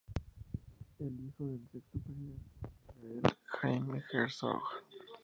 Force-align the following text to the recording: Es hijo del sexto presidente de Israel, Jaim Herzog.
Es 0.97 1.11
hijo 1.13 1.45
del 1.45 1.59
sexto 1.71 1.99
presidente 1.99 2.49
de 3.03 3.15
Israel, 3.17 3.37
Jaim 3.45 4.01
Herzog. 4.11 4.63